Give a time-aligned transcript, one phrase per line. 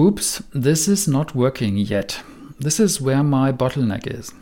[0.00, 2.22] oops, this is not working yet.
[2.58, 4.32] This is where my bottleneck is.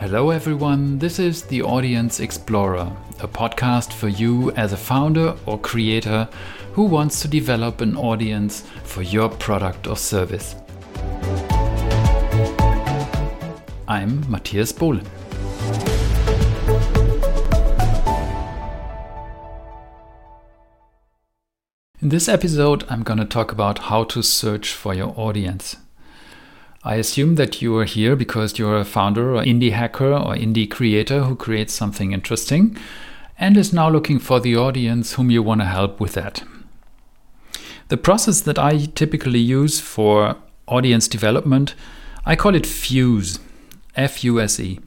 [0.00, 0.98] Hello, everyone.
[0.98, 6.28] This is the Audience Explorer, a podcast for you as a founder or creator
[6.72, 10.56] who wants to develop an audience for your product or service.
[13.90, 15.04] I'm Matthias Bohlen.
[22.00, 25.76] In this episode, I'm going to talk about how to search for your audience.
[26.84, 30.70] I assume that you are here because you're a founder or indie hacker or indie
[30.70, 32.76] creator who creates something interesting
[33.40, 36.44] and is now looking for the audience whom you want to help with that.
[37.88, 40.36] The process that I typically use for
[40.68, 41.74] audience development,
[42.24, 43.40] I call it FUSE,
[44.00, 44.80] F U S E.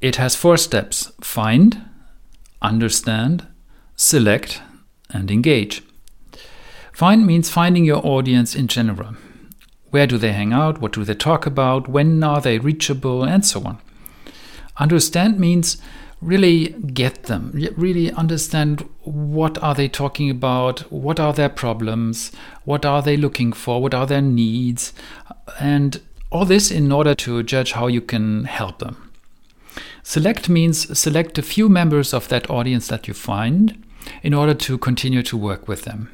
[0.00, 1.82] It has four steps find,
[2.60, 3.46] understand,
[3.96, 4.60] select,
[5.10, 5.82] and engage.
[6.92, 9.14] Find means finding your audience in general.
[9.90, 10.80] Where do they hang out?
[10.80, 11.88] What do they talk about?
[11.88, 13.24] When are they reachable?
[13.24, 13.78] And so on.
[14.78, 15.78] Understand means
[16.22, 22.30] really get them really understand what are they talking about what are their problems
[22.64, 24.92] what are they looking for what are their needs
[25.58, 26.00] and
[26.32, 29.10] all this in order to judge how you can help them
[30.02, 33.82] select means select a few members of that audience that you find
[34.22, 36.08] in order to continue to work with them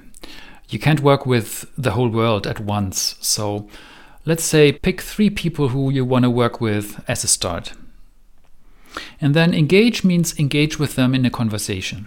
[0.68, 3.16] you can't work with the whole world at once.
[3.20, 3.68] So
[4.26, 7.72] let's say pick three people who you want to work with as a start.
[9.20, 12.06] And then engage means engage with them in a conversation.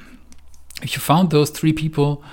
[0.82, 2.24] If you found those three people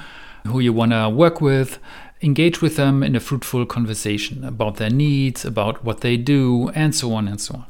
[0.47, 1.79] who you want to work with,
[2.23, 6.95] engage with them in a fruitful conversation about their needs, about what they do, and
[6.95, 7.67] so on and so on.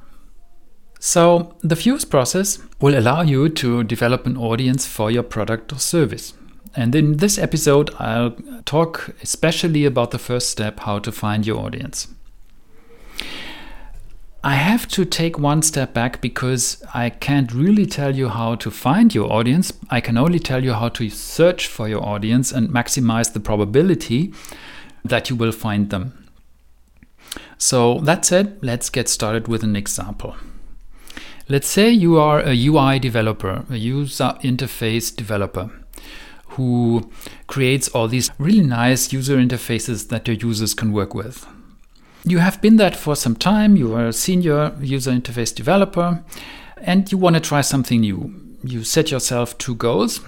[1.01, 5.79] So, the Fuse process will allow you to develop an audience for your product or
[5.79, 6.35] service.
[6.75, 11.59] And in this episode, I'll talk especially about the first step how to find your
[11.59, 12.09] audience.
[14.45, 18.71] I have to take one step back because I can't really tell you how to
[18.71, 19.73] find your audience.
[19.91, 24.33] I can only tell you how to search for your audience and maximize the probability
[25.05, 26.29] that you will find them.
[27.59, 30.37] So, that said, let's get started with an example.
[31.49, 35.71] Let's say you are a UI developer, a user interface developer
[36.51, 37.11] who
[37.49, 41.45] creates all these really nice user interfaces that your users can work with.
[42.25, 46.23] You have been that for some time, you are a senior user interface developer,
[46.77, 48.35] and you want to try something new.
[48.63, 50.21] You set yourself two goals.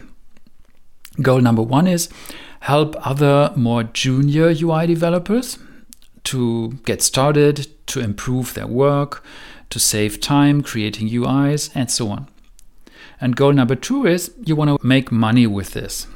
[1.21, 2.09] Goal number one is
[2.61, 5.59] help other more junior UI developers
[6.25, 9.25] to get started, to improve their work,
[9.71, 12.29] to save time creating UIs, and so on.
[13.21, 16.07] And goal number two is you want to make money with this.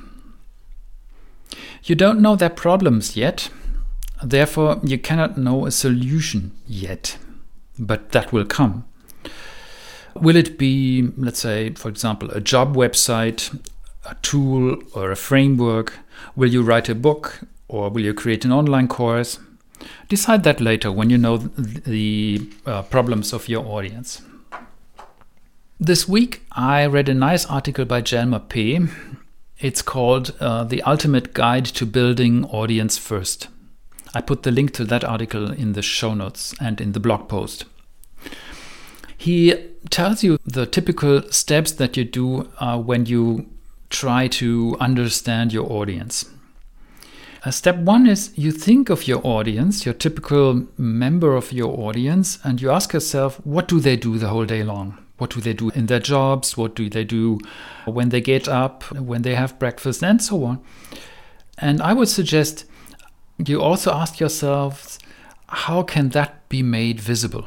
[1.83, 3.51] You don't know their problems yet,
[4.25, 7.19] therefore, you cannot know a solution yet,
[7.79, 8.85] but that will come.
[10.15, 13.61] Will it be, let's say, for example, a job website,
[14.05, 15.99] a tool, or a framework?
[16.37, 19.39] Will you write a book, or will you create an online course?
[20.09, 24.23] Decide that later when you know the uh, problems of your audience.
[25.81, 28.89] This week, I read a nice article by Jelmer Pé.
[29.59, 33.49] It's called uh, The Ultimate Guide to Building Audience First.
[34.15, 37.29] I put the link to that article in the show notes and in the blog
[37.29, 37.65] post.
[39.17, 39.55] He
[39.91, 43.47] tells you the typical steps that you do uh, when you
[43.91, 46.31] try to understand your audience.
[47.45, 52.39] Uh, step one is you think of your audience, your typical member of your audience,
[52.43, 54.99] and you ask yourself, what do they do the whole day long?
[55.19, 56.57] What do they do in their jobs?
[56.57, 57.39] What do they do
[57.85, 60.61] when they get up, when they have breakfast, and so on?
[61.59, 62.65] And I would suggest
[63.39, 64.99] you also ask yourselves,
[65.49, 67.47] how can that be made visible?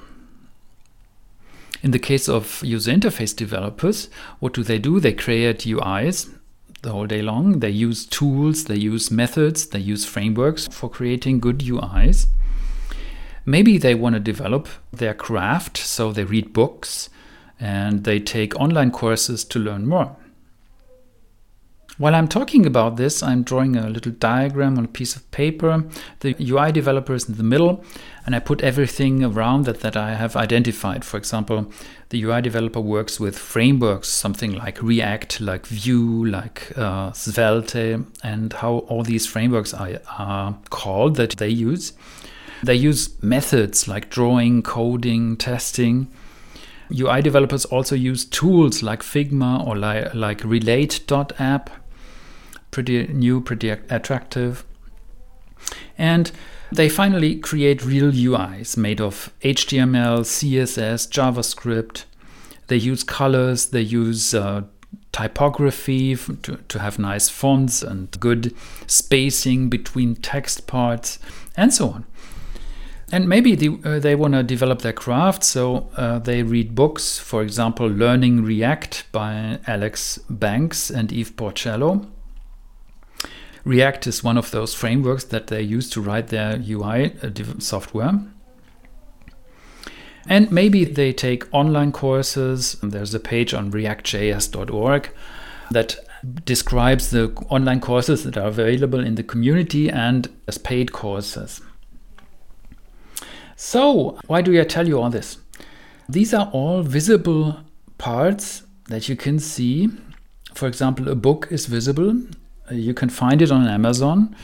[1.84, 4.10] In the case of user interface developers,
[4.40, 5.00] what do they do?
[5.00, 6.34] They create UIs
[6.82, 7.60] the whole day long.
[7.60, 12.28] They use tools, they use methods, they use frameworks for creating good UIs.
[13.46, 17.10] Maybe they want to develop their craft, so they read books,
[17.60, 20.18] and they take online courses to learn more.
[22.00, 25.84] While I'm talking about this, I'm drawing a little diagram on a piece of paper.
[26.20, 27.84] The UI developer is in the middle,
[28.24, 31.04] and I put everything around that that I have identified.
[31.04, 31.72] For example,
[32.10, 38.54] the UI developer works with frameworks, something like React, like Vue, like uh, Svelte, and
[38.54, 41.94] how all these frameworks are, are called that they use.
[42.62, 46.10] They use methods like drawing, coding, testing.
[46.92, 51.72] UI developers also use tools like Figma or like, like Relate.app,
[52.78, 54.64] pretty new, pretty attractive.
[55.98, 56.32] And
[56.72, 62.04] they finally create real UIs made of HTML, CSS, JavaScript.
[62.68, 64.62] They use colors, they use uh,
[65.12, 68.54] typography to, to have nice fonts and good
[68.86, 71.18] spacing between text parts,
[71.56, 72.06] and so on.
[73.12, 77.18] And maybe the, uh, they want to develop their craft, so uh, they read books,
[77.18, 82.06] for example, Learning React by Alex Banks and Eve Porcello.
[83.68, 87.30] React is one of those frameworks that they use to write their UI uh,
[87.60, 88.14] software.
[90.30, 92.78] And maybe they take online courses.
[92.82, 95.10] There's a page on reactjs.org
[95.72, 95.98] that
[96.46, 101.60] describes the online courses that are available in the community and as paid courses.
[103.58, 105.40] So, why do I tell you all this?
[106.08, 107.58] These are all visible
[107.98, 109.90] parts that you can see.
[110.54, 112.16] For example, a book is visible.
[112.72, 114.36] You can find it on Amazon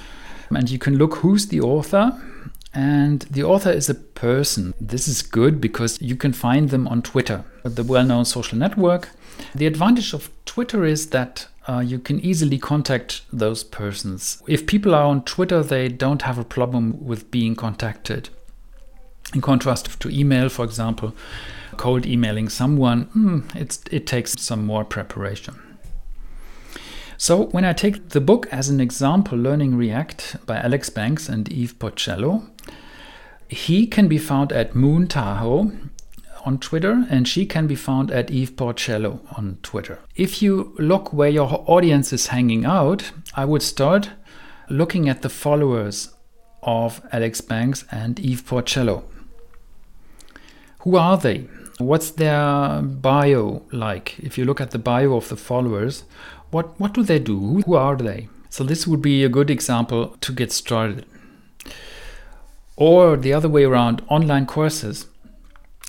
[0.50, 2.20] and you can look who's the author.
[2.76, 4.74] And the author is a person.
[4.82, 9.10] This is good because you can find them on Twitter, the well known social network.
[9.54, 14.42] The advantage of Twitter is that uh, you can easily contact those persons.
[14.48, 18.30] If people are on Twitter, they don't have a problem with being contacted.
[19.34, 21.14] In contrast to email, for example,
[21.78, 23.56] cold emailing someone, mm,
[23.92, 25.73] it takes some more preparation.
[27.26, 31.48] So, when I take the book as an example, Learning React by Alex Banks and
[31.48, 32.50] Eve Porcello,
[33.48, 35.72] he can be found at Moon Tahoe
[36.46, 40.00] on Twitter, and she can be found at Eve Porcello on Twitter.
[40.18, 44.10] If you look where your audience is hanging out, I would start
[44.68, 46.14] looking at the followers
[46.62, 49.04] of Alex Banks and Eve Porcello.
[50.80, 51.48] Who are they?
[51.78, 54.20] What's their bio like?
[54.20, 56.04] If you look at the bio of the followers,
[56.54, 57.62] what, what do they do?
[57.66, 58.30] Who are they?
[58.50, 61.06] So, this would be a good example to get started.
[62.76, 65.08] Or the other way around, online courses.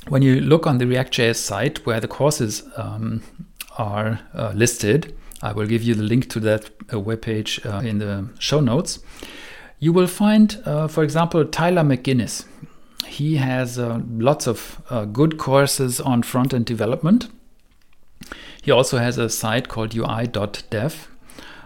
[0.08, 3.22] When you look on the React.js site where the courses um,
[3.78, 7.98] are uh, listed, I will give you the link to that uh, webpage uh, in
[7.98, 8.98] the show notes.
[9.78, 12.44] You will find, uh, for example, Tyler McGinnis
[13.06, 17.28] he has uh, lots of uh, good courses on front end development.
[18.64, 21.08] He also has a site called ui.dev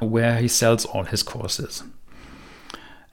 [0.01, 1.85] where he sells all his courses.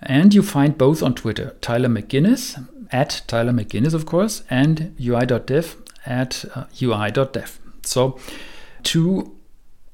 [0.01, 5.75] And you find both on Twitter Tyler McGinnis at Tyler McGinnis, of course, and ui.dev
[6.05, 7.59] at uh, ui.dev.
[7.83, 8.19] So,
[8.81, 9.35] two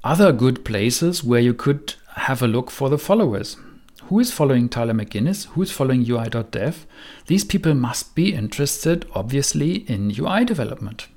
[0.06, 3.58] other good places where you could have a look for the followers
[4.06, 6.86] who is following Tyler McGinnis, who is following UI.dev,
[7.28, 11.08] these people must be interested, obviously, in UI development.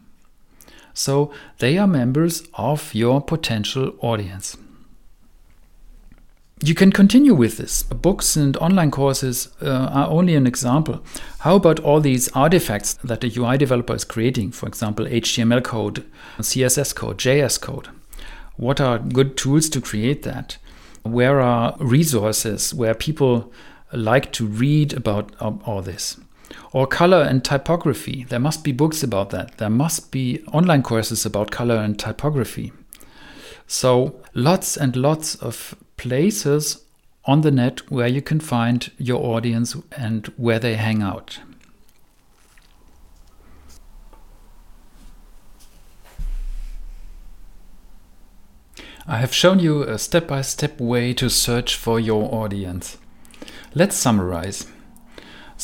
[0.95, 4.57] So they are members of your potential audience.
[6.63, 7.83] You can continue with this.
[7.83, 11.05] Books and online courses uh, are only an example.
[11.41, 14.53] How about all these artifacts that a UI developer is creating?
[14.53, 16.05] For example, HTML code,
[16.39, 17.89] CSS code, JS code.
[18.57, 20.57] What are good tools to create that?
[21.05, 23.53] where are resources where people
[23.93, 26.19] like to read about all this?
[26.73, 28.25] Or color and typography.
[28.29, 29.59] There must be books about that.
[29.59, 32.73] There must be online courses about color and typography.
[33.67, 36.85] So, lots and lots of places
[37.25, 41.41] on the net where you can find your audience and where they hang out.
[49.07, 52.97] I have shown you a step by step way to search for your audience.
[53.75, 54.67] Let's summarize.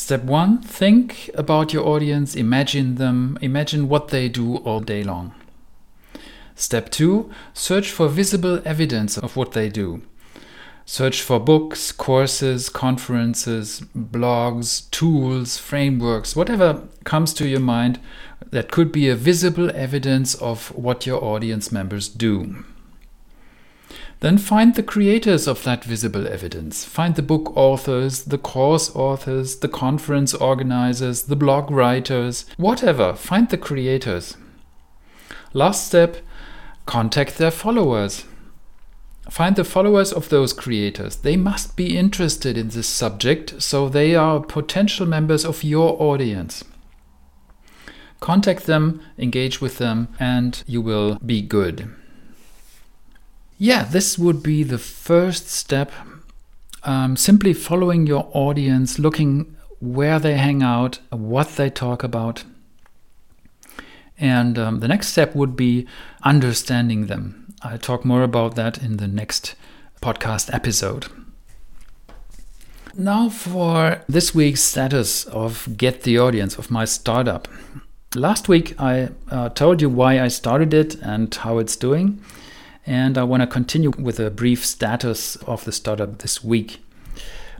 [0.03, 5.31] Step one think about your audience, imagine them, imagine what they do all day long.
[6.55, 10.01] Step two search for visible evidence of what they do.
[10.85, 17.99] Search for books, courses, conferences, blogs, tools, frameworks, whatever comes to your mind
[18.49, 22.65] that could be a visible evidence of what your audience members do.
[24.21, 26.85] Then find the creators of that visible evidence.
[26.85, 33.15] Find the book authors, the course authors, the conference organizers, the blog writers, whatever.
[33.15, 34.37] Find the creators.
[35.53, 36.17] Last step
[36.85, 38.25] contact their followers.
[39.29, 41.15] Find the followers of those creators.
[41.15, 46.63] They must be interested in this subject, so they are potential members of your audience.
[48.19, 51.91] Contact them, engage with them, and you will be good
[53.61, 55.91] yeah, this would be the first step.
[56.81, 62.43] Um, simply following your audience, looking where they hang out, what they talk about.
[64.17, 65.87] And um, the next step would be
[66.23, 67.53] understanding them.
[67.61, 69.53] I'll talk more about that in the next
[70.01, 71.05] podcast episode.
[72.97, 77.47] Now, for this week's status of Get the Audience of my startup.
[78.15, 82.23] Last week, I uh, told you why I started it and how it's doing.
[82.85, 86.83] And I want to continue with a brief status of the startup this week.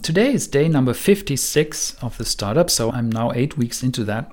[0.02, 4.32] Today is day number 56 of the startup, so I'm now eight weeks into that.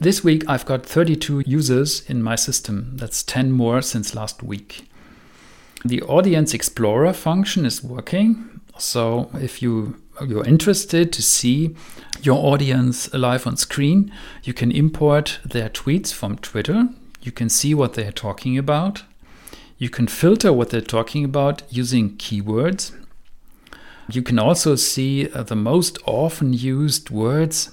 [0.00, 2.96] This week, I've got 32 users in my system.
[2.96, 4.88] That's 10 more since last week.
[5.84, 8.60] The Audience Explorer function is working.
[8.78, 11.74] So if you you're interested to see
[12.22, 14.12] your audience live on screen,
[14.44, 16.88] you can import their tweets from Twitter.
[17.20, 19.02] You can see what they're talking about.
[19.76, 22.92] You can filter what they're talking about using keywords.
[24.08, 27.70] You can also see uh, the most often used words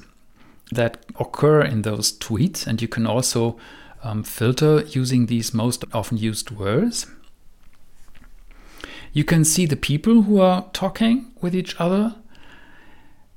[0.72, 3.58] that occur in those tweets, and you can also
[4.04, 7.06] um, filter using these most often used words.
[9.14, 12.16] You can see the people who are talking with each other,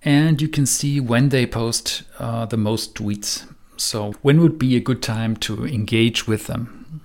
[0.02, 3.46] and you can see when they post uh, the most tweets.
[3.76, 7.02] So, when would be a good time to engage with them?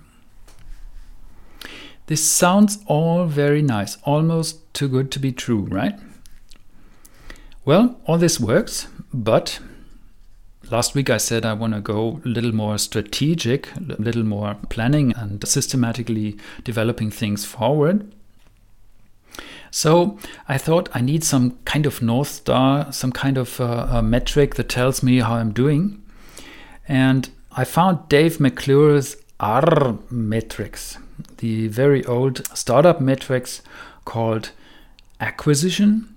[2.09, 5.93] This sounds all very nice, almost too good to be true, right?
[7.65, 9.59] Well, all this works, but
[10.71, 14.55] last week I said I want to go a little more strategic, a little more
[14.69, 18.11] planning and systematically developing things forward.
[19.69, 24.55] So I thought I need some kind of North Star, some kind of uh, metric
[24.55, 26.01] that tells me how I'm doing.
[26.87, 30.97] And I found Dave McClure's R metrics,
[31.37, 33.61] the very old startup metrics
[34.05, 34.51] called
[35.19, 36.15] acquisition,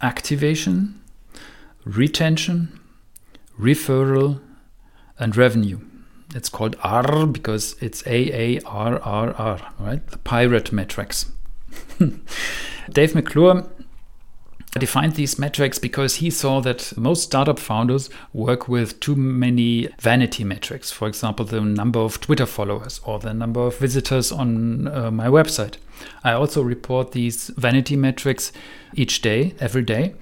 [0.00, 1.00] activation,
[1.84, 2.78] retention,
[3.58, 4.40] referral,
[5.18, 5.80] and revenue.
[6.34, 10.06] It's called R because it's A A R R R, right?
[10.06, 11.30] The pirate metrics.
[12.90, 13.66] Dave McClure
[14.78, 20.44] defined these metrics because he saw that most startup founders work with too many vanity
[20.44, 20.90] metrics.
[20.90, 25.26] For example, the number of Twitter followers or the number of visitors on uh, my
[25.26, 25.74] website.
[26.24, 28.50] I also report these vanity metrics
[28.94, 30.14] each day, every day,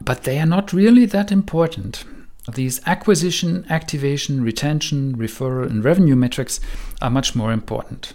[0.00, 2.04] but they are not really that important.
[2.52, 6.60] These acquisition, activation, retention, referral, and revenue metrics
[7.00, 8.14] are much more important.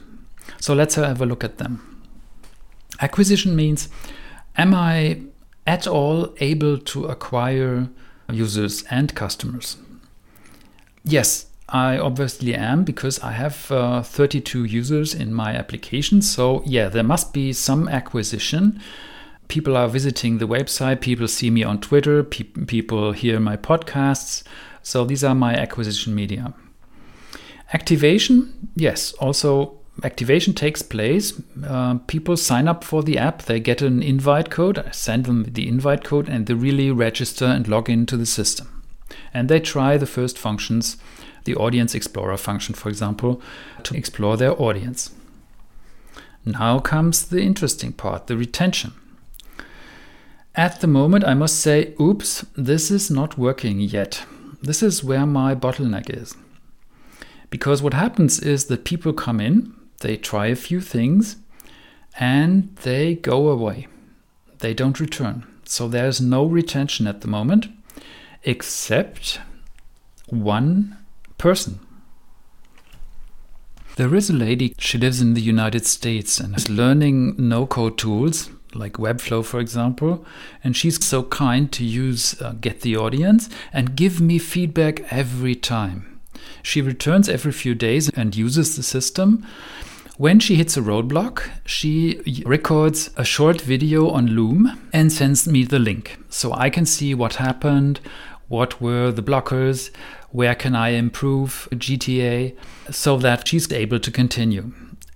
[0.60, 2.04] So let's have a look at them.
[3.00, 3.90] Acquisition means
[4.58, 5.22] am I
[5.66, 7.90] at all able to acquire
[8.32, 9.78] users and customers?
[11.04, 16.22] Yes, I obviously am because I have uh, 32 users in my application.
[16.22, 18.82] So, yeah, there must be some acquisition.
[19.48, 24.44] People are visiting the website, people see me on Twitter, pe- people hear my podcasts.
[24.84, 26.54] So, these are my acquisition media.
[27.74, 33.82] Activation, yes, also activation takes place, uh, people sign up for the app, they get
[33.82, 37.90] an invite code, I send them the invite code, and they really register and log
[37.90, 38.84] into the system.
[39.34, 40.98] And they try the first functions,
[41.44, 43.42] the Audience Explorer function, for example,
[43.84, 45.12] to explore their audience.
[46.46, 48.94] Now comes the interesting part the retention.
[50.56, 54.26] At the moment, I must say, oops, this is not working yet.
[54.62, 56.36] This is where my bottleneck is.
[57.50, 61.38] Because what happens is that people come in, they try a few things
[62.20, 63.88] and they go away.
[64.60, 65.48] They don't return.
[65.64, 67.68] So there's no retention at the moment
[68.44, 69.40] except
[70.28, 70.98] one
[71.38, 71.80] person.
[73.96, 77.98] There is a lady, she lives in the United States and is learning no code
[77.98, 80.26] tools like Webflow, for example.
[80.64, 85.56] And she's so kind to use uh, Get the Audience and give me feedback every
[85.56, 86.22] time.
[86.64, 89.46] She returns every few days and uses the system.
[90.22, 95.64] When she hits a roadblock, she records a short video on Loom and sends me
[95.64, 98.00] the link so I can see what happened,
[98.48, 99.90] what were the blockers,
[100.30, 102.56] where can I improve GTA,
[102.92, 104.72] so that she's able to continue.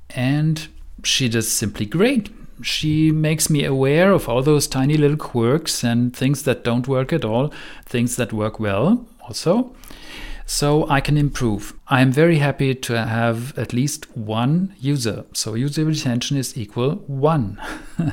[0.10, 0.68] And
[1.04, 2.32] she does simply great.
[2.64, 7.14] She makes me aware of all those tiny little quirks and things that don't work
[7.14, 7.54] at all,
[7.86, 9.76] things that work well also
[10.46, 11.74] so I can improve.
[11.88, 15.26] I'm very happy to have at least one user.
[15.34, 17.60] So user retention is equal one.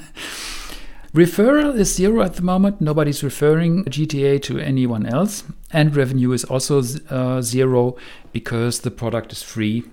[1.14, 2.80] Referral is zero at the moment.
[2.80, 5.44] Nobody's referring GTA to anyone else.
[5.70, 7.96] And revenue is also uh, zero
[8.32, 9.84] because the product is free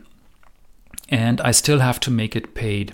[1.09, 2.93] and I still have to make it paid.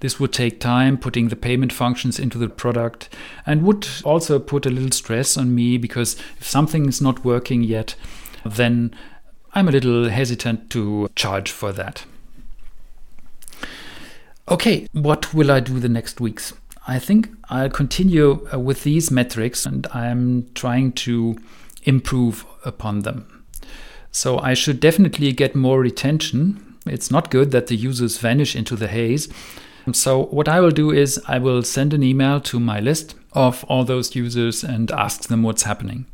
[0.00, 3.08] This would take time putting the payment functions into the product
[3.46, 7.62] and would also put a little stress on me because if something is not working
[7.62, 7.94] yet,
[8.44, 8.94] then
[9.54, 12.04] I'm a little hesitant to charge for that.
[14.48, 16.52] Okay, what will I do the next weeks?
[16.86, 21.38] I think I'll continue uh, with these metrics and I'm trying to
[21.84, 23.44] improve upon them.
[24.10, 26.76] So I should definitely get more retention.
[26.86, 29.28] It's not good that the users vanish into the haze.
[29.92, 33.64] So what I will do is I will send an email to my list of
[33.64, 36.06] all those users and ask them what's happening.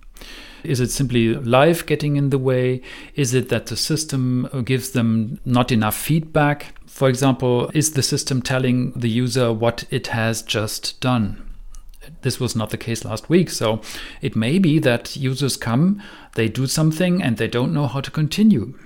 [0.62, 2.82] Is it simply life getting in the way?
[3.14, 6.74] Is it that the system gives them not enough feedback?
[6.86, 11.44] For example, is the system telling the user what it has just done?
[12.22, 13.50] This was not the case last week.
[13.50, 13.80] So
[14.20, 16.02] it may be that users come,
[16.34, 18.78] they do something, and they don't know how to continue.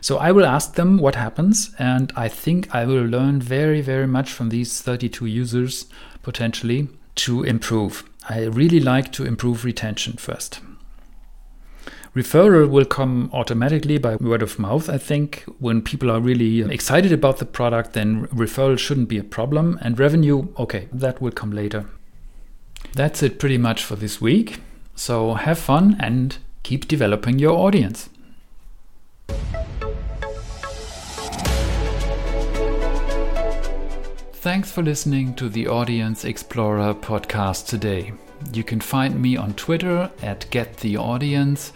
[0.00, 4.06] So I will ask them what happens, and I think I will learn very, very
[4.06, 5.86] much from these 32 users
[6.22, 8.08] potentially to improve.
[8.28, 10.60] I really like to improve retention first.
[12.16, 15.44] Referral will come automatically by word of mouth, I think.
[15.58, 19.78] When people are really excited about the product, then referral shouldn't be a problem.
[19.82, 21.84] And revenue, okay, that will come later.
[22.94, 24.60] That's it pretty much for this week.
[24.94, 28.08] So have fun and keep developing your audience.
[34.32, 38.14] Thanks for listening to the Audience Explorer podcast today.
[38.54, 41.72] You can find me on Twitter at GetTheAudience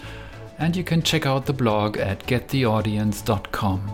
[0.60, 3.90] and you can check out the blog at gettheaudience.com.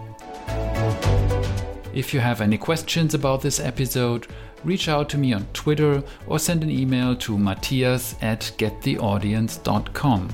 [1.94, 4.26] If you have any questions about this episode,
[4.64, 10.28] reach out to me on Twitter or send an email to matthias at gettheaudience.com.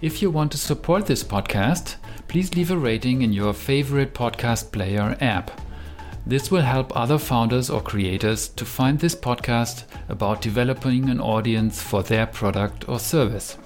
[0.00, 1.96] If you want to support this podcast,
[2.28, 5.63] please leave a rating in your favorite podcast player app.
[6.26, 11.82] This will help other founders or creators to find this podcast about developing an audience
[11.82, 13.58] for their product or service.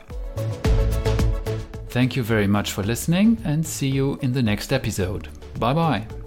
[1.91, 5.29] Thank you very much for listening and see you in the next episode.
[5.59, 6.18] Bye bye.